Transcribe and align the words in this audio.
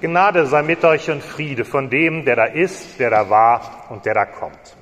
Gnade 0.00 0.46
sei 0.46 0.62
mit 0.62 0.84
euch 0.84 1.10
und 1.10 1.22
Friede 1.22 1.64
von 1.64 1.88
dem, 1.88 2.26
der 2.26 2.36
da 2.36 2.44
ist, 2.44 3.00
der 3.00 3.08
da 3.08 3.30
war 3.30 3.86
und 3.88 4.04
der 4.04 4.12
da 4.12 4.26
kommt. 4.26 4.76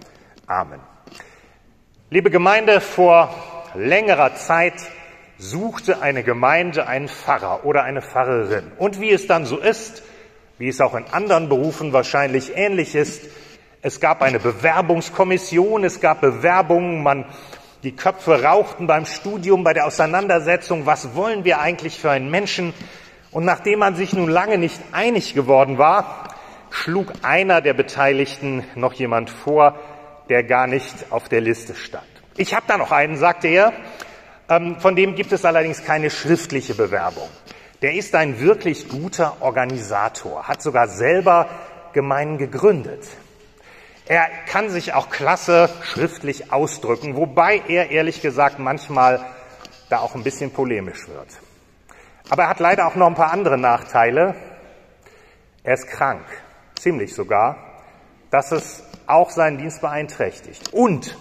Amen. 0.47 0.81
Liebe 2.11 2.31
Gemeinde, 2.31 2.81
vor 2.81 3.33
längerer 3.75 4.35
Zeit 4.35 4.75
suchte 5.39 6.03
eine 6.03 6.25
Gemeinde 6.25 6.89
einen 6.89 7.09
Pfarrer 7.09 7.65
oder 7.65 7.85
eine 7.85 8.03
Pfarrerin. 8.03 8.73
Und 8.77 9.01
wie 9.01 9.11
es 9.11 9.29
dann 9.29 9.47
so 9.47 9.57
ist, 9.59 10.03
wie 10.59 10.69
es 10.69 10.81
auch 10.81 10.95
in 10.95 11.05
anderen 11.13 11.49
Berufen 11.49 11.93
wahrscheinlich 11.93 12.57
ähnlich 12.57 12.97
ist, 12.97 13.23
es 13.83 14.01
gab 14.01 14.21
eine 14.21 14.41
Bewerbungskommission, 14.41 15.85
es 15.85 16.01
gab 16.01 16.23
Bewerbungen, 16.23 17.03
man, 17.03 17.25
die 17.85 17.95
Köpfe 17.95 18.43
rauchten 18.43 18.89
beim 18.89 19.07
Studium, 19.07 19.63
bei 19.63 19.75
der 19.75 19.87
Auseinandersetzung, 19.87 20.87
was 20.87 21.15
wollen 21.15 21.45
wir 21.45 21.61
eigentlich 21.61 21.99
für 21.99 22.11
einen 22.11 22.31
Menschen? 22.31 22.75
Und 23.35 23.45
nachdem 23.45 23.81
man 23.81 23.97
sich 23.97 24.13
nun 24.13 24.31
lange 24.31 24.59
nicht 24.59 24.81
einig 24.93 25.35
geworden 25.35 25.77
war, 25.77 26.29
schlug 26.71 27.13
einer 27.23 27.61
der 27.61 27.75
Beteiligten 27.75 28.65
noch 28.77 28.93
jemand 28.93 29.29
vor, 29.29 29.77
der 30.29 30.45
gar 30.45 30.69
nicht 30.69 30.95
auf 31.11 31.29
der 31.29 31.41
Liste 31.41 31.75
stand. 31.75 32.07
Ich 32.37 32.55
habe 32.55 32.65
da 32.69 32.79
noch 32.79 32.93
einen, 32.93 33.17
sagte 33.17 33.49
er, 33.49 33.73
ähm, 34.49 34.77
von 34.79 34.95
dem 34.95 35.17
gibt 35.17 35.33
es 35.33 35.45
allerdings 35.45 35.85
keine 35.85 36.11
schriftliche 36.11 36.77
Bewerbung. 36.77 37.29
Der 37.83 37.95
ist 37.95 38.15
ein 38.15 38.39
wirklich 38.41 38.89
guter 38.89 39.39
Organisator, 39.41 40.47
hat 40.47 40.63
sogar 40.63 40.87
selber 40.87 41.49
Gemeinden 41.93 42.39
gegründet. 42.39 43.05
Er 44.07 44.29
kann 44.47 44.71
sich 44.71 44.95
auch 44.95 45.11
klasse 45.11 45.69
schriftlich 45.83 46.53
ausdrücken, 46.53 47.17
wobei 47.17 47.63
er 47.67 47.91
ehrlich 47.91 48.23
gesagt 48.23 48.61
manchmal 48.61 49.27
da 49.91 49.99
auch 49.99 50.15
ein 50.15 50.23
bisschen 50.23 50.53
polemisch 50.53 51.09
wird. 51.09 51.29
Aber 52.29 52.45
er 52.45 52.49
hat 52.49 52.61
leider 52.61 52.87
auch 52.87 52.95
noch 52.95 53.07
ein 53.07 53.15
paar 53.15 53.33
andere 53.33 53.59
Nachteile. 53.59 54.35
Er 55.63 55.75
ist 55.75 55.89
krank, 55.89 56.25
ziemlich 56.77 57.15
sogar, 57.15 57.57
dass 58.31 58.53
es 58.53 58.83
auch 59.07 59.31
seinen 59.31 59.59
Dienst 59.59 59.81
beeinträchtigt. 59.81 60.73
Und 60.73 61.17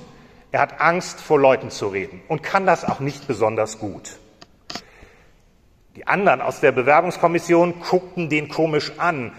er 0.52 0.62
hat 0.62 0.80
Angst, 0.80 1.20
vor 1.20 1.40
Leuten 1.40 1.70
zu 1.70 1.88
reden 1.88 2.22
und 2.28 2.44
kann 2.44 2.66
das 2.66 2.86
auch 2.86 3.00
nicht 3.00 3.28
besonders 3.28 3.80
gut. 3.80 4.18
Die 5.96 6.08
anderen 6.08 6.42
aus 6.42 6.60
der 6.60 6.72
Bewerbungskommission 6.72 7.82
guckten 7.82 8.30
den 8.30 8.50
komisch 8.50 8.94
an, 8.98 9.32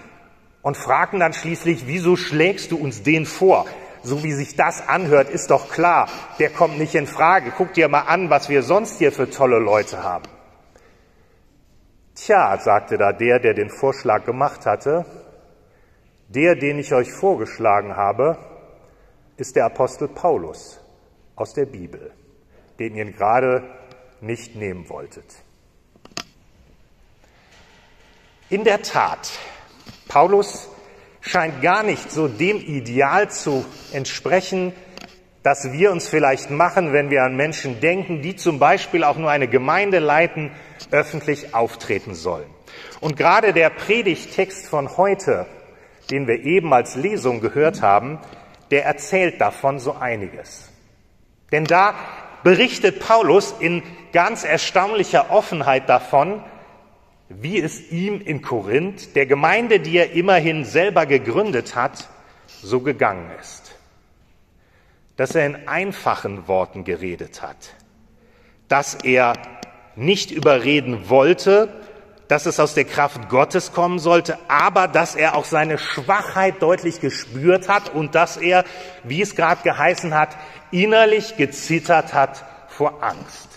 und 0.65 0.79
fragten 0.79 1.21
dann 1.21 1.35
schließlich, 1.35 1.87
wieso 1.87 2.17
schlägst 2.17 2.73
du 2.73 2.79
uns 2.79 3.03
den 3.03 3.27
vor? 3.27 3.67
So 4.03 4.25
wie 4.25 4.33
sich 4.33 4.57
das 4.57 4.89
anhört, 4.89 5.29
ist 5.29 5.51
doch 5.51 5.71
klar, 5.71 6.09
der 6.39 6.49
kommt 6.49 6.79
nicht 6.79 6.95
in 6.95 7.07
Frage. 7.07 7.53
Guck 7.55 7.75
dir 7.75 7.89
mal 7.89 8.01
an, 8.01 8.31
was 8.31 8.49
wir 8.49 8.63
sonst 8.63 8.99
hier 8.99 9.13
für 9.13 9.29
tolle 9.29 9.59
Leute 9.59 10.03
haben. 10.03 10.25
Tja, 12.15 12.57
sagte 12.59 12.97
da 12.97 13.13
der, 13.13 13.41
der 13.41 13.55
den 13.55 13.71
Vorschlag 13.71 14.25
gemacht 14.25 14.67
hatte, 14.67 15.05
der, 16.29 16.55
den 16.55 16.79
ich 16.79 16.93
euch 16.95 17.13
vorgeschlagen 17.13 17.97
habe, 17.97 18.39
ist 19.37 19.57
der 19.57 19.67
Apostel 19.67 20.09
Paulus 20.09 20.81
aus 21.35 21.55
der 21.55 21.67
Bibel, 21.67 22.13
den 22.79 22.95
ihr 22.95 23.11
gerade 23.11 23.69
nicht 24.21 24.55
nehmen 24.55 24.89
wolltet. 24.89 25.25
In 28.49 28.63
der 28.63 28.83
Tat, 28.83 29.33
Paulus 30.07 30.69
scheint 31.21 31.63
gar 31.63 31.83
nicht 31.83 32.13
so 32.13 32.29
dem 32.29 32.59
Ideal 32.59 33.31
zu 33.31 33.65
entsprechen, 33.93 34.73
das 35.45 35.73
wir 35.73 35.93
uns 35.93 36.09
vielleicht 36.09 36.51
machen, 36.51 36.95
wenn 36.95 37.11
wir 37.11 37.23
an 37.23 37.37
Menschen 37.37 37.79
denken, 37.79 38.23
die 38.23 38.35
zum 38.35 38.59
Beispiel 38.59 39.05
auch 39.05 39.19
nur 39.19 39.31
eine 39.31 39.47
Gemeinde 39.47 39.99
leiten, 39.99 40.51
öffentlich 40.91 41.55
auftreten 41.55 42.15
sollen. 42.15 42.49
Und 43.01 43.19
gerade 43.19 43.53
der 43.53 43.69
Predigtext 43.69 44.67
von 44.67 44.97
heute, 44.97 45.47
den 46.11 46.27
wir 46.27 46.43
eben 46.45 46.73
als 46.73 46.97
Lesung 46.97 47.43
gehört 47.43 47.83
haben, 47.83 48.19
der 48.71 48.87
erzählt 48.87 49.39
davon 49.39 49.79
so 49.79 49.93
einiges. 49.93 50.71
Denn 51.53 51.65
da 51.65 51.95
berichtet 52.43 53.01
Paulus 53.01 53.55
in 53.61 53.83
ganz 54.15 54.45
erstaunlicher 54.45 55.31
Offenheit 55.31 55.91
davon, 55.91 56.43
wie 57.29 57.61
es 57.61 57.91
ihm 57.91 58.19
in 58.23 58.41
Korinth, 58.41 59.15
der 59.15 59.27
Gemeinde, 59.27 59.79
die 59.79 59.99
er 59.99 60.13
immerhin 60.13 60.65
selber 60.65 61.05
gegründet 61.05 61.77
hat, 61.77 62.09
so 62.47 62.81
gegangen 62.81 63.31
ist. 63.39 63.75
Dass 65.17 65.35
er 65.35 65.47
in 65.47 65.69
einfachen 65.69 66.49
Worten 66.49 66.85
geredet 66.85 67.43
hat, 67.43 67.75
dass 68.69 68.95
er 68.95 69.35
nicht 69.97 70.31
überreden 70.31 71.09
wollte, 71.09 71.69
dass 72.29 72.47
es 72.47 72.59
aus 72.59 72.75
der 72.75 72.85
Kraft 72.85 73.29
Gottes 73.29 73.73
kommen 73.73 73.99
sollte, 73.99 74.39
aber 74.49 74.89
dass 74.89 75.15
er 75.15 75.37
auch 75.37 75.45
seine 75.45 75.79
Schwachheit 75.79 76.63
deutlich 76.63 77.01
gespürt 77.01 77.69
hat 77.69 77.95
und 77.95 78.15
dass 78.15 78.37
er, 78.37 78.65
wie 79.03 79.21
es 79.21 79.37
gerade 79.37 79.63
geheißen 79.63 80.15
hat, 80.15 80.37
innerlich 80.71 81.37
gezittert 81.37 82.15
hat 82.15 82.45
vor 82.69 83.03
Angst. 83.03 83.51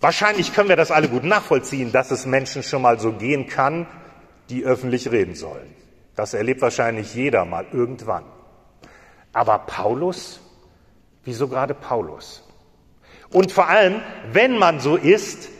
Wahrscheinlich 0.00 0.54
können 0.54 0.68
wir 0.68 0.76
das 0.76 0.90
alle 0.90 1.08
gut 1.08 1.24
nachvollziehen, 1.24 1.92
dass 1.92 2.10
es 2.10 2.26
Menschen 2.26 2.62
schon 2.62 2.82
mal 2.82 3.00
so 3.00 3.12
gehen 3.12 3.48
kann, 3.48 3.86
die 4.48 4.64
öffentlich 4.64 5.10
reden 5.10 5.34
sollen. 5.34 5.74
Das 6.14 6.34
erlebt 6.34 6.62
wahrscheinlich 6.62 7.14
jeder 7.14 7.44
mal 7.44 7.66
irgendwann. 7.72 8.24
Aber 9.32 9.58
Paulus? 9.60 10.40
Wieso 11.24 11.48
gerade 11.48 11.74
Paulus? 11.74 12.42
Und 13.30 13.52
vor 13.52 13.68
allem, 13.68 14.00
wenn 14.32 14.58
man 14.58 14.80
so 14.80 14.96
ist, 14.96 15.50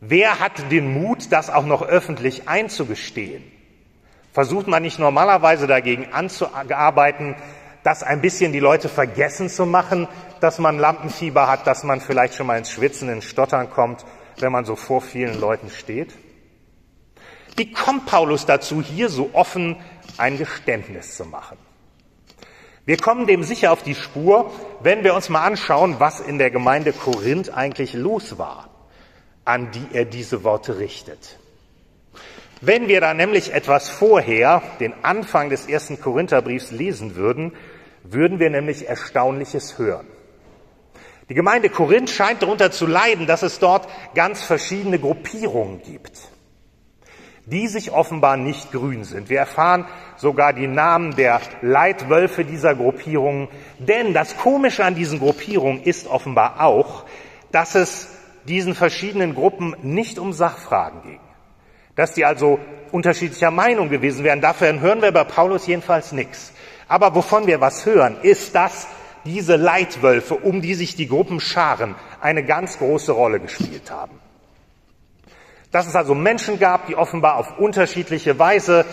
wer 0.00 0.38
hat 0.40 0.70
den 0.70 0.92
Mut, 0.92 1.32
das 1.32 1.50
auch 1.50 1.66
noch 1.66 1.82
öffentlich 1.82 2.48
einzugestehen? 2.48 3.42
Versucht 4.32 4.68
man 4.68 4.82
nicht 4.82 4.98
normalerweise 4.98 5.66
dagegen 5.66 6.12
anzuarbeiten, 6.12 7.34
das 7.82 8.02
ein 8.02 8.20
bisschen 8.20 8.52
die 8.52 8.60
Leute 8.60 8.88
vergessen 8.88 9.48
zu 9.48 9.66
machen, 9.66 10.06
dass 10.40 10.58
man 10.58 10.78
Lampenfieber 10.78 11.48
hat, 11.48 11.66
dass 11.66 11.82
man 11.82 12.00
vielleicht 12.00 12.34
schon 12.34 12.46
mal 12.46 12.58
ins 12.58 12.70
Schwitzen, 12.70 13.08
ins 13.08 13.24
Stottern 13.24 13.70
kommt, 13.70 14.04
wenn 14.38 14.52
man 14.52 14.64
so 14.64 14.76
vor 14.76 15.00
vielen 15.00 15.40
Leuten 15.40 15.70
steht? 15.70 16.14
Wie 17.56 17.72
kommt 17.72 18.06
Paulus 18.06 18.46
dazu, 18.46 18.80
hier 18.80 19.08
so 19.08 19.30
offen 19.32 19.76
ein 20.16 20.38
Geständnis 20.38 21.16
zu 21.16 21.24
machen? 21.24 21.58
Wir 22.86 22.96
kommen 22.96 23.26
dem 23.26 23.42
sicher 23.42 23.72
auf 23.72 23.82
die 23.82 23.94
Spur, 23.94 24.50
wenn 24.80 25.04
wir 25.04 25.14
uns 25.14 25.28
mal 25.28 25.44
anschauen, 25.44 25.96
was 25.98 26.20
in 26.20 26.38
der 26.38 26.50
Gemeinde 26.50 26.92
Korinth 26.92 27.50
eigentlich 27.50 27.92
los 27.92 28.38
war, 28.38 28.70
an 29.44 29.70
die 29.70 29.86
er 29.92 30.04
diese 30.04 30.44
Worte 30.44 30.78
richtet. 30.78 31.38
Wenn 32.62 32.88
wir 32.88 33.00
da 33.00 33.14
nämlich 33.14 33.54
etwas 33.54 33.88
vorher, 33.88 34.62
den 34.80 34.92
Anfang 35.02 35.48
des 35.48 35.66
ersten 35.66 36.00
Korintherbriefs 36.00 36.72
lesen 36.72 37.16
würden, 37.16 37.52
würden 38.02 38.38
wir 38.38 38.50
nämlich 38.50 38.88
Erstaunliches 38.88 39.78
hören. 39.78 40.06
Die 41.30 41.34
Gemeinde 41.34 41.70
Korinth 41.70 42.10
scheint 42.10 42.42
darunter 42.42 42.70
zu 42.70 42.86
leiden, 42.86 43.26
dass 43.26 43.42
es 43.42 43.60
dort 43.60 43.88
ganz 44.14 44.42
verschiedene 44.42 44.98
Gruppierungen 44.98 45.80
gibt, 45.82 46.12
die 47.46 47.68
sich 47.68 47.92
offenbar 47.92 48.36
nicht 48.36 48.72
grün 48.72 49.04
sind. 49.04 49.28
Wir 49.28 49.38
erfahren 49.38 49.86
sogar 50.16 50.52
die 50.52 50.66
Namen 50.66 51.16
der 51.16 51.40
Leitwölfe 51.62 52.44
dieser 52.44 52.74
Gruppierungen. 52.74 53.48
Denn 53.78 54.14
das 54.14 54.36
Komische 54.36 54.84
an 54.84 54.94
diesen 54.94 55.18
Gruppierungen 55.18 55.82
ist 55.82 56.06
offenbar 56.06 56.60
auch, 56.60 57.04
dass 57.50 57.74
es 57.74 58.08
diesen 58.46 58.74
verschiedenen 58.74 59.34
Gruppen 59.34 59.74
nicht 59.82 60.18
um 60.18 60.32
Sachfragen 60.32 61.02
ging. 61.02 61.20
Dass 61.96 62.14
die 62.14 62.24
also 62.24 62.58
unterschiedlicher 62.92 63.50
Meinung 63.50 63.88
gewesen 63.88 64.24
wären. 64.24 64.40
Dafür 64.40 64.80
hören 64.80 65.02
wir 65.02 65.12
bei 65.12 65.24
Paulus 65.24 65.66
jedenfalls 65.66 66.12
nichts. 66.12 66.52
Aber 66.88 67.14
wovon 67.14 67.46
wir 67.46 67.60
was 67.60 67.86
hören, 67.86 68.16
ist, 68.22 68.54
dass 68.54 68.88
diese 69.24 69.56
Leitwölfe, 69.56 70.34
um 70.34 70.60
die 70.60 70.74
sich 70.74 70.96
die 70.96 71.08
Gruppen 71.08 71.40
scharen, 71.40 71.94
eine 72.20 72.44
ganz 72.44 72.78
große 72.78 73.12
Rolle 73.12 73.40
gespielt 73.40 73.90
haben. 73.90 74.18
Dass 75.70 75.86
es 75.86 75.94
also 75.94 76.14
Menschen 76.14 76.58
gab, 76.58 76.86
die 76.86 76.96
offenbar 76.96 77.36
auf 77.36 77.58
unterschiedliche 77.58 78.38
Weise 78.38 78.84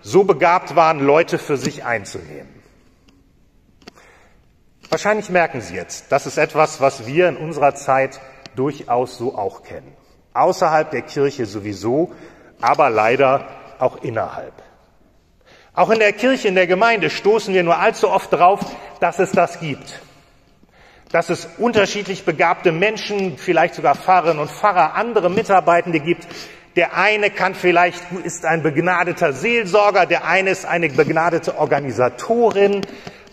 so 0.00 0.24
begabt 0.24 0.76
waren, 0.76 1.00
Leute 1.00 1.38
für 1.38 1.56
sich 1.56 1.84
einzunehmen. 1.84 2.48
Wahrscheinlich 4.90 5.30
merken 5.30 5.60
Sie 5.60 5.74
jetzt, 5.74 6.12
das 6.12 6.26
ist 6.26 6.38
etwas, 6.38 6.80
was 6.80 7.06
wir 7.06 7.28
in 7.28 7.36
unserer 7.36 7.74
Zeit 7.74 8.20
durchaus 8.54 9.16
so 9.16 9.36
auch 9.36 9.62
kennen. 9.62 9.92
Außerhalb 10.34 10.90
der 10.90 11.02
Kirche 11.02 11.46
sowieso, 11.46 12.12
aber 12.60 12.90
leider 12.90 13.48
auch 13.78 14.02
innerhalb. 14.02 14.52
Auch 15.72 15.90
in 15.90 15.98
der 15.98 16.12
Kirche, 16.12 16.48
in 16.48 16.54
der 16.54 16.66
Gemeinde 16.66 17.10
stoßen 17.10 17.52
wir 17.52 17.64
nur 17.64 17.78
allzu 17.78 18.08
oft 18.08 18.32
darauf, 18.32 18.60
dass 19.00 19.18
es 19.18 19.32
das 19.32 19.58
gibt. 19.58 20.00
Dass 21.14 21.30
es 21.30 21.46
unterschiedlich 21.58 22.24
begabte 22.24 22.72
Menschen, 22.72 23.38
vielleicht 23.38 23.76
sogar 23.76 23.94
Pfarrerinnen 23.94 24.40
und 24.40 24.50
Pfarrer, 24.50 24.96
andere 24.96 25.30
Mitarbeitende 25.30 26.00
gibt. 26.00 26.26
Der 26.74 26.96
eine 26.96 27.30
kann 27.30 27.54
vielleicht, 27.54 28.02
ist 28.24 28.44
ein 28.44 28.64
begnadeter 28.64 29.32
Seelsorger, 29.32 30.06
der 30.06 30.24
eine 30.24 30.50
ist 30.50 30.64
eine 30.64 30.88
begnadete 30.88 31.56
Organisatorin, 31.56 32.80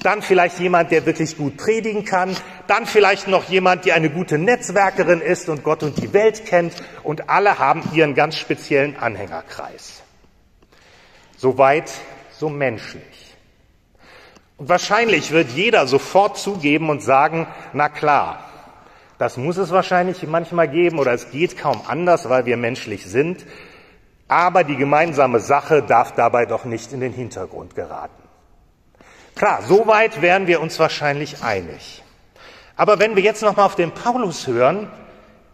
dann 0.04 0.22
vielleicht 0.22 0.60
jemand, 0.60 0.92
der 0.92 1.08
wirklich 1.08 1.36
gut 1.36 1.58
predigen 1.58 2.06
kann, 2.06 2.38
dann 2.68 2.86
vielleicht 2.86 3.28
noch 3.28 3.50
jemand, 3.50 3.86
die 3.86 3.94
eine 3.94 4.12
gute 4.12 4.38
Netzwerkerin 4.38 5.20
ist 5.20 5.50
und 5.50 5.64
Gott 5.64 5.82
und 5.82 5.98
die 5.98 6.14
Welt 6.14 6.46
kennt 6.46 6.76
und 7.02 7.32
alle 7.32 7.58
haben 7.58 7.82
ihren 7.96 8.14
ganz 8.14 8.36
speziellen 8.38 8.96
Anhängerkreis. 8.96 10.04
Soweit 11.36 11.92
so 12.30 12.48
menschlich. 12.48 13.31
Und 14.62 14.70
wahrscheinlich 14.70 15.32
wird 15.32 15.50
jeder 15.50 15.88
sofort 15.88 16.38
zugeben 16.38 16.92
und 16.92 17.02
sagen, 17.02 17.48
na 17.74 17.90
klar, 17.90 18.44
das 19.18 19.36
muss 19.36 19.58
es 19.58 19.72
wahrscheinlich 19.72 20.22
manchmal 20.28 20.68
geben 20.68 21.00
oder 21.00 21.14
es 21.14 21.32
geht 21.32 21.58
kaum 21.58 21.82
anders, 21.88 22.30
weil 22.30 22.46
wir 22.46 22.58
menschlich 22.58 23.08
sind. 23.08 23.44
Aber 24.28 24.64
die 24.64 24.76
gemeinsame 24.76 25.40
Sache 25.40 25.82
darf 25.82 26.12
dabei 26.12 26.46
doch 26.46 26.64
nicht 26.64 26.94
in 26.94 27.00
den 27.00 27.12
Hintergrund 27.12 27.74
geraten. 27.74 28.22
Klar, 29.34 29.64
soweit 29.68 30.22
wären 30.22 30.46
wir 30.46 30.62
uns 30.62 30.78
wahrscheinlich 30.78 31.42
einig. 31.42 32.04
Aber 32.76 33.00
wenn 33.00 33.16
wir 33.16 33.24
jetzt 33.24 33.42
nochmal 33.42 33.66
auf 33.66 33.76
den 33.76 33.90
Paulus 33.90 34.46
hören, 34.46 34.92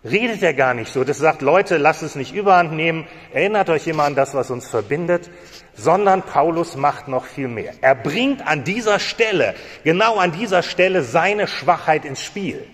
redet 0.03 0.41
er 0.43 0.53
gar 0.53 0.73
nicht 0.73 0.91
so. 0.91 1.03
Das 1.03 1.17
sagt, 1.17 1.41
Leute, 1.41 1.77
lasst 1.77 2.03
es 2.03 2.15
nicht 2.15 2.33
überhand 2.33 2.73
nehmen, 2.73 3.07
erinnert 3.33 3.69
euch 3.69 3.87
immer 3.87 4.03
an 4.03 4.15
das, 4.15 4.33
was 4.33 4.51
uns 4.51 4.67
verbindet, 4.67 5.29
sondern 5.75 6.23
Paulus 6.23 6.75
macht 6.75 7.07
noch 7.07 7.25
viel 7.25 7.47
mehr. 7.47 7.73
Er 7.81 7.95
bringt 7.95 8.45
an 8.45 8.63
dieser 8.63 8.99
Stelle, 8.99 9.55
genau 9.83 10.17
an 10.17 10.31
dieser 10.31 10.63
Stelle 10.63 11.03
seine 11.03 11.47
Schwachheit 11.47 12.05
ins 12.05 12.21
Spiel. 12.21 12.65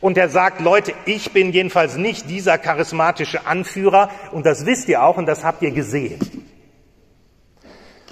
Und 0.00 0.16
er 0.16 0.28
sagt, 0.28 0.60
Leute, 0.60 0.92
ich 1.06 1.32
bin 1.32 1.52
jedenfalls 1.52 1.96
nicht 1.96 2.30
dieser 2.30 2.56
charismatische 2.56 3.46
Anführer 3.46 4.10
und 4.30 4.46
das 4.46 4.64
wisst 4.64 4.88
ihr 4.88 5.02
auch 5.02 5.16
und 5.16 5.26
das 5.26 5.44
habt 5.44 5.62
ihr 5.62 5.72
gesehen. 5.72 6.20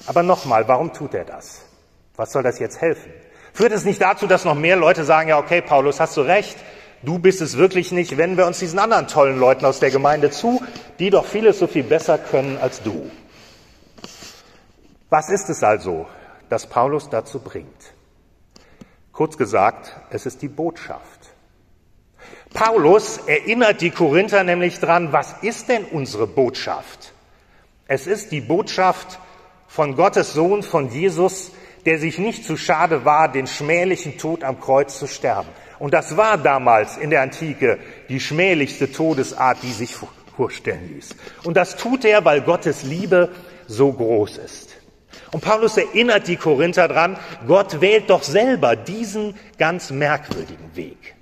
Aber 0.06 0.22
nochmal, 0.22 0.66
warum 0.66 0.92
tut 0.92 1.14
er 1.14 1.24
das? 1.24 1.62
Was 2.16 2.32
soll 2.32 2.42
das 2.42 2.58
jetzt 2.58 2.80
helfen? 2.80 3.12
Führt 3.52 3.72
es 3.72 3.84
nicht 3.84 4.00
dazu, 4.00 4.26
dass 4.26 4.44
noch 4.44 4.54
mehr 4.54 4.76
Leute 4.76 5.04
sagen, 5.04 5.28
ja, 5.28 5.38
okay, 5.38 5.62
Paulus, 5.62 6.00
hast 6.00 6.16
du 6.16 6.22
recht, 6.22 6.56
du 7.06 7.18
bist 7.18 7.40
es 7.40 7.56
wirklich 7.56 7.92
nicht, 7.92 8.18
wenden 8.18 8.36
wir 8.36 8.46
uns 8.46 8.58
diesen 8.58 8.78
anderen 8.78 9.06
tollen 9.06 9.38
Leuten 9.38 9.64
aus 9.64 9.80
der 9.80 9.90
Gemeinde 9.90 10.30
zu, 10.30 10.60
die 10.98 11.10
doch 11.10 11.24
vieles 11.24 11.58
so 11.58 11.66
viel 11.66 11.84
besser 11.84 12.18
können 12.18 12.58
als 12.60 12.82
du. 12.82 13.10
Was 15.08 15.30
ist 15.30 15.48
es 15.48 15.62
also, 15.62 16.06
das 16.48 16.66
Paulus 16.66 17.08
dazu 17.08 17.38
bringt? 17.38 17.94
Kurz 19.12 19.38
gesagt, 19.38 19.94
es 20.10 20.26
ist 20.26 20.42
die 20.42 20.48
Botschaft. 20.48 21.30
Paulus 22.52 23.18
erinnert 23.18 23.80
die 23.80 23.90
Korinther 23.90 24.42
nämlich 24.42 24.80
dran, 24.80 25.12
was 25.12 25.36
ist 25.42 25.68
denn 25.68 25.84
unsere 25.84 26.26
Botschaft? 26.26 27.12
Es 27.86 28.06
ist 28.06 28.32
die 28.32 28.40
Botschaft 28.40 29.20
von 29.68 29.94
Gottes 29.94 30.32
Sohn, 30.32 30.62
von 30.62 30.90
Jesus, 30.90 31.52
der 31.84 31.98
sich 32.00 32.18
nicht 32.18 32.44
zu 32.44 32.56
schade 32.56 33.04
war, 33.04 33.30
den 33.30 33.46
schmählichen 33.46 34.18
Tod 34.18 34.42
am 34.42 34.60
Kreuz 34.60 34.98
zu 34.98 35.06
sterben. 35.06 35.48
Und 35.78 35.94
das 35.94 36.16
war 36.16 36.38
damals 36.38 36.96
in 36.96 37.10
der 37.10 37.22
Antike 37.22 37.78
die 38.08 38.20
schmählichste 38.20 38.90
Todesart, 38.90 39.58
die 39.62 39.72
sich 39.72 39.94
vorstellen 40.36 40.90
ließ. 40.94 41.14
Und 41.44 41.56
das 41.56 41.76
tut 41.76 42.04
er, 42.04 42.24
weil 42.24 42.40
Gottes 42.40 42.82
Liebe 42.82 43.30
so 43.66 43.92
groß 43.92 44.38
ist. 44.38 44.76
Und 45.32 45.42
Paulus 45.42 45.76
erinnert 45.76 46.28
die 46.28 46.36
Korinther 46.36 46.88
dran, 46.88 47.18
Gott 47.46 47.80
wählt 47.80 48.10
doch 48.10 48.22
selber 48.22 48.76
diesen 48.76 49.34
ganz 49.58 49.90
merkwürdigen 49.90 50.74
Weg. 50.74 51.14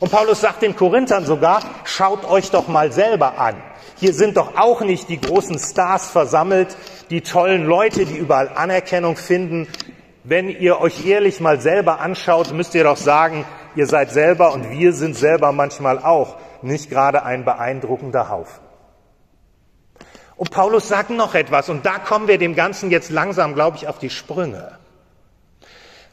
Und 0.00 0.10
Paulus 0.10 0.40
sagt 0.40 0.62
den 0.62 0.76
Korinthern 0.76 1.26
sogar, 1.26 1.62
schaut 1.84 2.24
euch 2.24 2.50
doch 2.50 2.68
mal 2.68 2.92
selber 2.92 3.38
an. 3.38 3.56
Hier 3.96 4.14
sind 4.14 4.36
doch 4.36 4.56
auch 4.56 4.80
nicht 4.80 5.08
die 5.08 5.20
großen 5.20 5.58
Stars 5.58 6.08
versammelt, 6.08 6.76
die 7.10 7.20
tollen 7.20 7.64
Leute, 7.64 8.06
die 8.06 8.16
überall 8.16 8.48
Anerkennung 8.54 9.16
finden, 9.16 9.68
wenn 10.24 10.48
ihr 10.48 10.80
euch 10.80 11.04
ehrlich 11.04 11.40
mal 11.40 11.60
selber 11.60 12.00
anschaut, 12.00 12.52
müsst 12.52 12.76
ihr 12.76 12.84
doch 12.84 12.96
sagen, 12.96 13.44
ihr 13.74 13.86
seid 13.86 14.10
selber 14.10 14.52
und 14.52 14.70
wir 14.70 14.92
sind 14.92 15.16
selber 15.16 15.52
manchmal 15.52 15.98
auch 15.98 16.36
nicht 16.62 16.90
gerade 16.90 17.24
ein 17.24 17.44
beeindruckender 17.44 18.28
Haufen. 18.28 18.62
Und 20.36 20.50
Paulus 20.50 20.88
sagt 20.88 21.10
noch 21.10 21.34
etwas, 21.34 21.68
und 21.68 21.86
da 21.86 21.98
kommen 21.98 22.26
wir 22.26 22.38
dem 22.38 22.54
Ganzen 22.54 22.90
jetzt 22.90 23.10
langsam, 23.10 23.54
glaube 23.54 23.76
ich, 23.76 23.86
auf 23.86 23.98
die 23.98 24.10
Sprünge. 24.10 24.78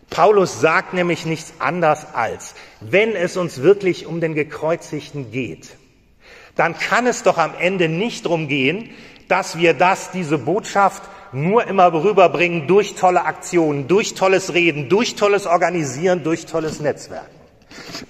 Paulus 0.09 0.59
sagt 0.59 0.93
nämlich 0.93 1.25
nichts 1.25 1.53
anders 1.59 2.13
als, 2.13 2.55
wenn 2.79 3.15
es 3.15 3.37
uns 3.37 3.61
wirklich 3.61 4.05
um 4.05 4.21
den 4.21 4.33
Gekreuzigten 4.33 5.31
geht, 5.31 5.75
dann 6.55 6.77
kann 6.77 7.07
es 7.07 7.23
doch 7.23 7.37
am 7.37 7.53
Ende 7.59 7.87
nicht 7.87 8.25
darum 8.25 8.47
gehen, 8.47 8.89
dass 9.27 9.57
wir 9.57 9.73
das, 9.73 10.11
diese 10.11 10.37
Botschaft 10.37 11.03
nur 11.31 11.67
immer 11.67 11.93
rüberbringen 11.93 12.67
durch 12.67 12.95
tolle 12.95 13.23
Aktionen, 13.25 13.87
durch 13.87 14.15
tolles 14.15 14.53
Reden, 14.53 14.89
durch 14.89 15.15
tolles 15.15 15.45
Organisieren, 15.45 16.23
durch 16.23 16.47
tolles 16.47 16.79
Netzwerken. 16.79 17.38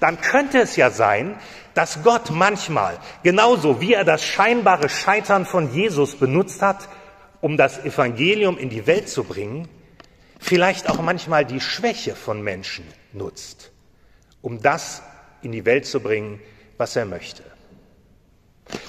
Dann 0.00 0.20
könnte 0.20 0.60
es 0.60 0.76
ja 0.76 0.90
sein, 0.90 1.36
dass 1.74 2.02
Gott 2.02 2.30
manchmal, 2.30 2.98
genauso 3.22 3.80
wie 3.80 3.94
er 3.94 4.04
das 4.04 4.24
scheinbare 4.24 4.88
Scheitern 4.88 5.46
von 5.46 5.72
Jesus 5.72 6.16
benutzt 6.16 6.62
hat, 6.62 6.88
um 7.40 7.56
das 7.56 7.84
Evangelium 7.84 8.58
in 8.58 8.70
die 8.70 8.86
Welt 8.86 9.08
zu 9.08 9.24
bringen, 9.24 9.68
vielleicht 10.38 10.90
auch 10.90 11.00
manchmal 11.00 11.44
die 11.44 11.60
Schwäche 11.60 12.14
von 12.14 12.42
Menschen 12.42 12.84
nutzt, 13.12 13.72
um 14.42 14.60
das 14.60 15.02
in 15.42 15.52
die 15.52 15.64
Welt 15.64 15.86
zu 15.86 16.00
bringen, 16.00 16.40
was 16.76 16.96
er 16.96 17.06
möchte. 17.06 17.42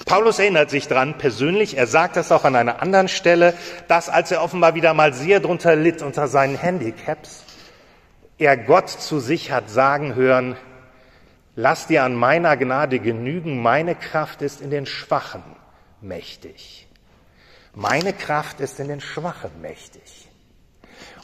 Paulus 0.06 0.38
erinnert 0.38 0.70
sich 0.70 0.86
dran 0.86 1.18
persönlich, 1.18 1.76
er 1.76 1.86
sagt 1.86 2.16
das 2.16 2.30
auch 2.30 2.44
an 2.44 2.54
einer 2.54 2.82
anderen 2.82 3.08
Stelle, 3.08 3.54
dass 3.88 4.08
als 4.08 4.30
er 4.30 4.42
offenbar 4.42 4.74
wieder 4.74 4.94
mal 4.94 5.12
sehr 5.12 5.40
drunter 5.40 5.74
litt 5.74 6.02
unter 6.02 6.28
seinen 6.28 6.56
Handicaps, 6.56 7.44
er 8.38 8.56
Gott 8.56 8.90
zu 8.90 9.20
sich 9.20 9.50
hat 9.50 9.70
sagen 9.70 10.14
hören, 10.14 10.56
lass 11.54 11.86
dir 11.86 12.04
an 12.04 12.14
meiner 12.14 12.56
Gnade 12.56 12.98
genügen, 12.98 13.62
meine 13.62 13.94
Kraft 13.94 14.42
ist 14.42 14.60
in 14.60 14.70
den 14.70 14.86
Schwachen 14.86 15.42
mächtig. 16.00 16.88
Meine 17.74 18.12
Kraft 18.12 18.60
ist 18.60 18.80
in 18.80 18.88
den 18.88 19.00
Schwachen 19.00 19.50
mächtig. 19.60 20.28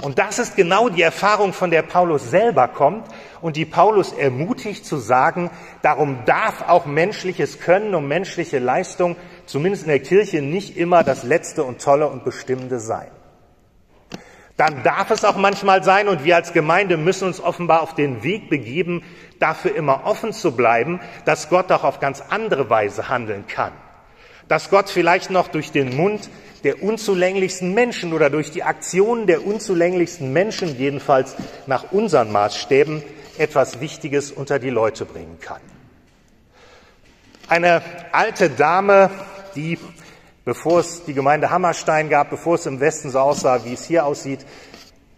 Und 0.02 0.18
das 0.18 0.38
ist 0.38 0.54
genau 0.54 0.88
die 0.88 1.02
Erfahrung, 1.02 1.52
von 1.52 1.70
der 1.70 1.82
Paulus 1.82 2.30
selber 2.30 2.68
kommt 2.68 3.08
und 3.40 3.56
die 3.56 3.64
Paulus 3.64 4.12
ermutigt 4.12 4.86
zu 4.86 4.96
sagen, 4.96 5.50
darum 5.82 6.24
darf 6.24 6.68
auch 6.68 6.86
menschliches 6.86 7.58
Können 7.58 7.94
und 7.94 8.06
menschliche 8.06 8.60
Leistung, 8.60 9.16
zumindest 9.46 9.84
in 9.84 9.88
der 9.88 9.98
Kirche, 9.98 10.40
nicht 10.40 10.76
immer 10.76 11.02
das 11.02 11.24
Letzte 11.24 11.64
und 11.64 11.82
Tolle 11.82 12.08
und 12.08 12.24
Bestimmende 12.24 12.78
sein. 12.78 13.08
Dann 14.58 14.82
darf 14.82 15.12
es 15.12 15.24
auch 15.24 15.36
manchmal 15.36 15.84
sein, 15.84 16.08
und 16.08 16.24
wir 16.24 16.34
als 16.34 16.52
Gemeinde 16.52 16.96
müssen 16.96 17.28
uns 17.28 17.40
offenbar 17.40 17.80
auf 17.80 17.94
den 17.94 18.24
Weg 18.24 18.50
begeben, 18.50 19.04
dafür 19.38 19.74
immer 19.76 20.04
offen 20.04 20.32
zu 20.32 20.56
bleiben, 20.56 20.98
dass 21.24 21.48
Gott 21.48 21.70
auch 21.70 21.84
auf 21.84 22.00
ganz 22.00 22.20
andere 22.28 22.68
Weise 22.68 23.08
handeln 23.08 23.46
kann. 23.46 23.72
Dass 24.48 24.68
Gott 24.68 24.90
vielleicht 24.90 25.30
noch 25.30 25.46
durch 25.46 25.70
den 25.70 25.96
Mund 25.96 26.28
der 26.64 26.82
unzulänglichsten 26.82 27.72
Menschen 27.72 28.12
oder 28.12 28.30
durch 28.30 28.50
die 28.50 28.64
Aktionen 28.64 29.28
der 29.28 29.46
unzulänglichsten 29.46 30.32
Menschen, 30.32 30.76
jedenfalls 30.76 31.36
nach 31.68 31.92
unseren 31.92 32.32
Maßstäben, 32.32 33.04
etwas 33.38 33.80
Wichtiges 33.80 34.32
unter 34.32 34.58
die 34.58 34.70
Leute 34.70 35.04
bringen 35.04 35.38
kann. 35.40 35.60
Eine 37.46 37.80
alte 38.10 38.50
Dame, 38.50 39.08
die, 39.54 39.78
bevor 40.48 40.80
es 40.80 41.04
die 41.04 41.12
Gemeinde 41.12 41.50
Hammerstein 41.50 42.08
gab, 42.08 42.30
bevor 42.30 42.54
es 42.54 42.64
im 42.64 42.80
Westen 42.80 43.10
so 43.10 43.18
aussah, 43.18 43.66
wie 43.66 43.74
es 43.74 43.84
hier 43.84 44.06
aussieht, 44.06 44.46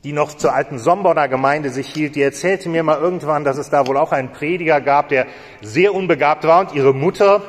die 0.02 0.12
noch 0.12 0.34
zur 0.34 0.52
alten 0.52 0.80
Sombonner 0.80 1.28
Gemeinde 1.28 1.70
sich 1.70 1.87
hielt, 1.87 2.16
die 2.16 2.22
erzählte 2.22 2.68
mir 2.68 2.82
mal 2.82 2.99
irgendwann, 2.99 3.44
dass 3.44 3.56
es 3.56 3.70
da 3.70 3.87
wohl 3.87 3.96
auch 3.96 4.10
einen 4.10 4.32
Prediger 4.32 4.80
gab, 4.80 5.08
der 5.08 5.28
sehr 5.62 5.94
unbegabt 5.94 6.42
war 6.42 6.58
und 6.58 6.75
ihre 6.75 6.92
Mutter 6.92 7.42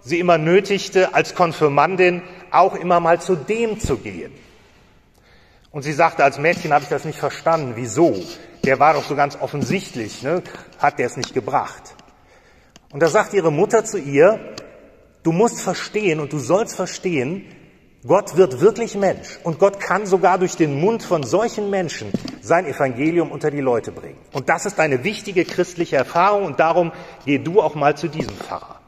sie 0.00 0.20
immer 0.20 0.38
nötigte, 0.38 1.12
als 1.12 1.34
Konfirmandin 1.34 2.22
auch 2.50 2.76
immer 2.76 2.98
mal 2.98 3.20
zu 3.20 3.36
dem 3.36 3.78
zu 3.78 3.98
gehen. 3.98 4.32
Und 5.70 5.82
sie 5.82 5.92
sagte, 5.92 6.24
als 6.24 6.38
Mädchen 6.38 6.72
habe 6.72 6.84
ich 6.84 6.88
das 6.88 7.04
nicht 7.04 7.18
verstanden. 7.18 7.72
Wieso? 7.74 8.16
Der 8.64 8.80
war 8.80 8.94
doch 8.94 9.04
so 9.04 9.16
ganz 9.16 9.36
offensichtlich, 9.38 10.22
ne? 10.22 10.42
hat 10.78 10.98
der 10.98 11.08
es 11.08 11.18
nicht 11.18 11.34
gebracht. 11.34 11.94
Und 12.90 13.02
da 13.02 13.08
sagt 13.08 13.34
ihre 13.34 13.52
Mutter 13.52 13.84
zu 13.84 13.98
ihr, 13.98 14.54
du 15.22 15.32
musst 15.32 15.60
verstehen 15.60 16.20
und 16.20 16.32
du 16.32 16.38
sollst 16.38 16.76
verstehen, 16.76 17.44
Gott 18.06 18.36
wird 18.36 18.60
wirklich 18.60 18.96
Mensch 18.96 19.38
und 19.44 19.60
Gott 19.60 19.78
kann 19.78 20.06
sogar 20.06 20.38
durch 20.38 20.56
den 20.56 20.80
Mund 20.80 21.04
von 21.04 21.22
solchen 21.22 21.70
Menschen 21.70 22.10
sein 22.40 22.66
Evangelium 22.66 23.30
unter 23.30 23.50
die 23.52 23.60
Leute 23.60 23.92
bringen. 23.92 24.18
Und 24.32 24.48
das 24.48 24.66
ist 24.66 24.80
eine 24.80 25.04
wichtige 25.04 25.44
christliche 25.44 25.96
Erfahrung 25.96 26.44
und 26.44 26.58
darum 26.58 26.90
geh 27.24 27.38
du 27.38 27.60
auch 27.60 27.76
mal 27.76 27.96
zu 27.96 28.08
diesem 28.08 28.34
Pfarrer. 28.34 28.80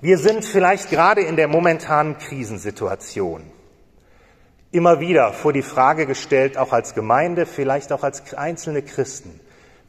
Wir 0.00 0.18
sind 0.18 0.44
vielleicht 0.44 0.90
gerade 0.90 1.20
in 1.20 1.36
der 1.36 1.46
momentanen 1.46 2.18
Krisensituation 2.18 3.42
immer 4.72 4.98
wieder 4.98 5.32
vor 5.32 5.52
die 5.52 5.62
Frage 5.62 6.04
gestellt, 6.04 6.58
auch 6.58 6.72
als 6.72 6.94
Gemeinde, 6.94 7.46
vielleicht 7.46 7.92
auch 7.92 8.02
als 8.02 8.34
einzelne 8.34 8.82
Christen, 8.82 9.38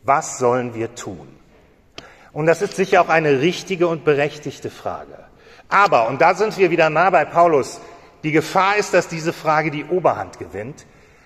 was 0.03 0.37
sollen 0.37 0.75
wir 0.75 0.93
tun? 0.93 1.27
Und 2.35 2.45
das 2.45 2.61
ist 2.61 2.75
sicher 2.75 3.01
auch 3.01 3.09
eine 3.09 3.39
richtige 3.41 3.87
und 3.87 4.05
berechtigte 4.05 4.69
Frage. 4.69 5.17
Aber, 5.69 6.07
und 6.07 6.21
da 6.21 6.35
sind 6.35 6.55
wir 6.59 6.69
wieder 6.69 6.91
nah 6.91 7.09
bei 7.09 7.25
Paulus, 7.25 7.79
die 8.23 8.31
Gefahr 8.31 8.77
ist, 8.77 8.93
dass 8.93 9.07
diese 9.07 9.33
Frage 9.33 9.71
die 9.71 9.85
Oberhand 9.85 10.37
gewinnt, 10.37 10.85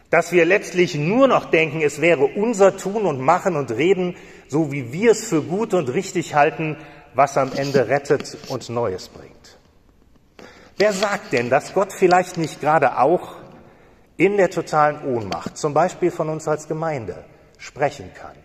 Dass 0.10 0.32
wir 0.32 0.46
letztlich 0.46 0.96
nur 0.96 1.28
noch 1.28 1.46
denken, 1.46 1.82
es 1.82 2.02
wäre 2.02 2.26
unser 2.26 2.78
Tun 2.78 3.06
und 3.06 3.20
Machen 3.20 3.56
und 3.56 3.70
Reden, 3.72 4.16
so 4.48 4.72
wie 4.72 4.92
wir 4.92 5.12
es 5.12 5.28
für 5.28 5.44
gut 5.44 5.74
und 5.76 5.94
richtig 5.94 6.34
halten, 6.34 6.78
was 7.14 7.38
am 7.38 7.52
Ende 7.54 7.90
rettet 7.90 8.38
und 8.48 8.70
Neues 8.70 9.10
bringt. 9.10 9.58
Wer 10.78 10.94
sagt 10.94 11.34
denn, 11.34 11.50
dass 11.50 11.74
Gott 11.74 11.94
vielleicht 11.94 12.38
nicht 12.38 12.60
gerade 12.62 12.98
auch 12.98 13.36
in 14.18 14.38
der 14.38 14.50
totalen 14.50 15.04
Ohnmacht, 15.04 15.58
zum 15.58 15.74
Beispiel 15.74 16.10
von 16.10 16.30
uns 16.30 16.48
als 16.48 16.68
Gemeinde, 16.68 17.24
sprechen 17.58 18.12
kann? 18.20 18.36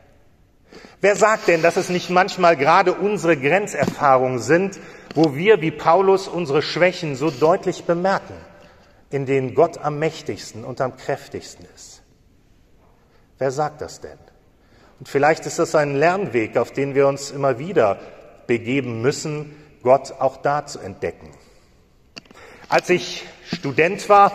Wer 1.04 1.16
sagt 1.16 1.48
denn, 1.48 1.60
dass 1.60 1.76
es 1.76 1.90
nicht 1.90 2.08
manchmal 2.08 2.56
gerade 2.56 2.94
unsere 2.94 3.36
Grenzerfahrungen 3.36 4.38
sind, 4.38 4.80
wo 5.14 5.34
wir 5.34 5.60
wie 5.60 5.70
Paulus 5.70 6.28
unsere 6.28 6.62
Schwächen 6.62 7.14
so 7.14 7.28
deutlich 7.28 7.84
bemerken, 7.84 8.32
in 9.10 9.26
denen 9.26 9.54
Gott 9.54 9.76
am 9.76 9.98
mächtigsten 9.98 10.64
und 10.64 10.80
am 10.80 10.96
kräftigsten 10.96 11.66
ist? 11.74 12.02
Wer 13.36 13.50
sagt 13.50 13.82
das 13.82 14.00
denn? 14.00 14.16
Und 14.98 15.06
vielleicht 15.06 15.44
ist 15.44 15.58
das 15.58 15.74
ein 15.74 15.94
Lernweg, 15.94 16.56
auf 16.56 16.70
den 16.70 16.94
wir 16.94 17.06
uns 17.06 17.30
immer 17.30 17.58
wieder 17.58 17.98
begeben 18.46 19.02
müssen, 19.02 19.54
Gott 19.82 20.10
auch 20.10 20.38
da 20.38 20.64
zu 20.64 20.78
entdecken. 20.78 21.28
Als 22.70 22.88
ich 22.88 23.26
Student 23.52 24.08
war, 24.08 24.32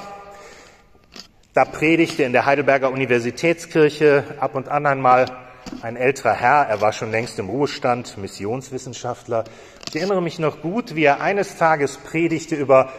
da 1.55 1.65
predigte 1.65 2.21
in 2.21 2.31
der 2.31 2.45
Heidelberger 2.45 2.91
Universitätskirche 2.91 4.23
ab 4.39 4.53
und 4.53 4.69
an 4.69 4.85
einmal 4.85 5.48
ein 5.81 5.95
älterer 5.95 6.33
Herr, 6.33 6.67
er 6.67 6.81
war 6.81 6.93
schon 6.93 7.11
längst 7.11 7.39
im 7.39 7.49
Ruhestand, 7.49 8.17
Missionswissenschaftler. 8.17 9.43
Ich 9.87 9.95
erinnere 9.95 10.21
mich 10.21 10.39
noch 10.39 10.61
gut, 10.61 10.95
wie 10.95 11.03
er 11.03 11.21
eines 11.21 11.57
Tages 11.57 11.97
predigte 11.97 12.55
über 12.55 12.91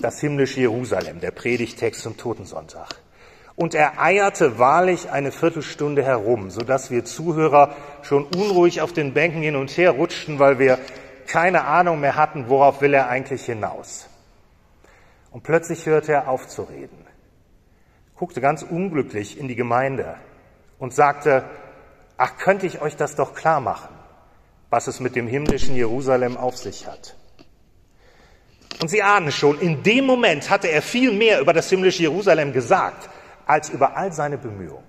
das 0.00 0.20
himmlische 0.20 0.60
Jerusalem, 0.60 1.20
der 1.20 1.30
Predigtext 1.30 2.02
zum 2.02 2.16
Totensonntag. 2.16 2.88
Und 3.54 3.74
er 3.74 4.00
eierte 4.00 4.58
wahrlich 4.58 5.10
eine 5.10 5.32
Viertelstunde 5.32 6.04
herum, 6.04 6.50
sodass 6.50 6.90
wir 6.90 7.04
Zuhörer 7.04 7.74
schon 8.02 8.24
unruhig 8.24 8.82
auf 8.82 8.92
den 8.92 9.14
Bänken 9.14 9.42
hin 9.42 9.56
und 9.56 9.76
her 9.76 9.92
rutschten, 9.92 10.38
weil 10.38 10.58
wir 10.58 10.78
keine 11.26 11.64
Ahnung 11.64 12.00
mehr 12.00 12.16
hatten, 12.16 12.48
worauf 12.48 12.82
will 12.82 12.94
er 12.94 13.08
eigentlich 13.08 13.46
hinaus. 13.46 14.08
Und 15.30 15.42
plötzlich 15.42 15.86
hörte 15.86 16.12
er 16.12 16.28
auf 16.28 16.48
zu 16.48 16.62
reden, 16.62 17.06
guckte 18.14 18.40
ganz 18.40 18.62
unglücklich 18.62 19.38
in 19.38 19.48
die 19.48 19.56
Gemeinde 19.56 20.16
und 20.78 20.94
sagte, 20.94 21.44
ach, 22.16 22.36
könnte 22.38 22.66
ich 22.66 22.80
euch 22.80 22.96
das 22.96 23.14
doch 23.16 23.34
klar 23.34 23.60
machen, 23.60 23.88
was 24.70 24.86
es 24.86 25.00
mit 25.00 25.16
dem 25.16 25.26
himmlischen 25.26 25.74
Jerusalem 25.74 26.36
auf 26.36 26.56
sich 26.56 26.86
hat. 26.86 27.14
Und 28.80 28.88
Sie 28.88 29.02
ahnen 29.02 29.32
schon, 29.32 29.58
in 29.60 29.82
dem 29.82 30.04
Moment 30.04 30.50
hatte 30.50 30.68
er 30.68 30.82
viel 30.82 31.12
mehr 31.12 31.40
über 31.40 31.52
das 31.52 31.70
himmlische 31.70 32.02
Jerusalem 32.02 32.52
gesagt, 32.52 33.08
als 33.46 33.70
über 33.70 33.96
all 33.96 34.12
seine 34.12 34.36
Bemühungen. 34.36 34.84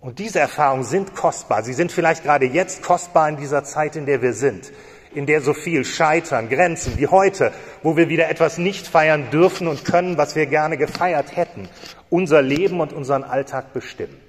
Und 0.00 0.20
diese 0.20 0.38
Erfahrungen 0.38 0.84
sind 0.84 1.14
kostbar. 1.14 1.62
Sie 1.64 1.72
sind 1.72 1.90
vielleicht 1.90 2.22
gerade 2.22 2.46
jetzt 2.46 2.82
kostbar 2.82 3.28
in 3.28 3.36
dieser 3.36 3.64
Zeit, 3.64 3.96
in 3.96 4.06
der 4.06 4.22
wir 4.22 4.32
sind, 4.32 4.72
in 5.12 5.26
der 5.26 5.40
so 5.40 5.52
viel 5.52 5.84
Scheitern, 5.84 6.48
Grenzen 6.48 6.96
wie 6.98 7.08
heute, 7.08 7.52
wo 7.82 7.96
wir 7.96 8.08
wieder 8.08 8.30
etwas 8.30 8.58
nicht 8.58 8.86
feiern 8.86 9.30
dürfen 9.30 9.66
und 9.66 9.84
können, 9.84 10.16
was 10.16 10.36
wir 10.36 10.46
gerne 10.46 10.76
gefeiert 10.76 11.36
hätten, 11.36 11.68
unser 12.10 12.42
Leben 12.42 12.80
und 12.80 12.92
unseren 12.92 13.24
Alltag 13.24 13.72
bestimmen. 13.72 14.27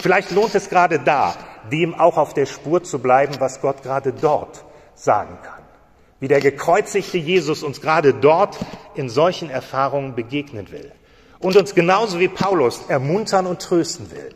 Vielleicht 0.00 0.30
lohnt 0.30 0.54
es 0.54 0.68
gerade 0.68 0.98
da, 0.98 1.34
dem 1.70 1.94
auch 1.94 2.16
auf 2.16 2.34
der 2.34 2.46
Spur 2.46 2.82
zu 2.82 2.98
bleiben, 2.98 3.34
was 3.38 3.60
Gott 3.60 3.82
gerade 3.82 4.12
dort 4.12 4.64
sagen 4.94 5.38
kann. 5.42 5.62
Wie 6.20 6.28
der 6.28 6.40
gekreuzigte 6.40 7.18
Jesus 7.18 7.62
uns 7.62 7.80
gerade 7.80 8.14
dort 8.14 8.58
in 8.94 9.08
solchen 9.08 9.50
Erfahrungen 9.50 10.14
begegnen 10.14 10.70
will 10.70 10.92
und 11.40 11.56
uns 11.56 11.74
genauso 11.74 12.20
wie 12.20 12.28
Paulus 12.28 12.82
ermuntern 12.88 13.46
und 13.46 13.60
trösten 13.60 14.10
will. 14.10 14.34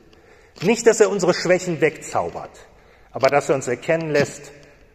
Nicht, 0.62 0.86
dass 0.86 1.00
er 1.00 1.10
unsere 1.10 1.34
Schwächen 1.34 1.80
wegzaubert, 1.80 2.50
aber 3.12 3.28
dass 3.28 3.48
er 3.48 3.54
uns 3.54 3.68
erkennen 3.68 4.10
lässt, 4.10 4.52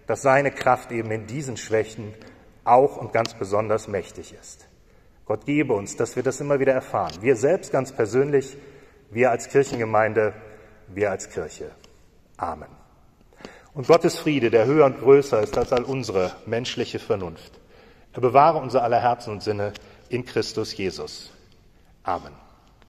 dass 0.07 0.21
seine 0.21 0.51
Kraft 0.51 0.91
eben 0.91 1.11
in 1.11 1.27
diesen 1.27 1.55
Schwächen 1.55 2.13
auch 2.63 2.97
und 2.97 3.13
ganz 3.13 3.33
besonders 3.33 3.87
mächtig 3.87 4.35
ist. 4.39 4.67
Gott 5.25 5.45
gebe 5.45 5.73
uns, 5.73 5.95
dass 5.95 6.15
wir 6.15 6.23
das 6.23 6.41
immer 6.41 6.59
wieder 6.59 6.73
erfahren. 6.73 7.13
Wir 7.21 7.35
selbst 7.35 7.71
ganz 7.71 7.91
persönlich, 7.91 8.57
wir 9.11 9.29
als 9.31 9.49
Kirchengemeinde, 9.49 10.33
wir 10.87 11.11
als 11.11 11.29
Kirche. 11.29 11.71
Amen. 12.37 12.69
Und 13.73 13.87
Gottes 13.87 14.17
Friede, 14.17 14.49
der 14.49 14.65
höher 14.65 14.85
und 14.85 14.99
größer 14.99 15.41
ist 15.41 15.57
als 15.57 15.71
all 15.71 15.83
unsere 15.83 16.31
menschliche 16.45 16.99
Vernunft, 16.99 17.59
er 18.13 18.21
bewahre 18.21 18.57
unser 18.57 18.83
aller 18.83 18.99
Herzen 18.99 19.31
und 19.31 19.43
Sinne 19.43 19.73
in 20.09 20.25
Christus 20.25 20.75
Jesus. 20.75 21.31
Amen. 22.03 22.40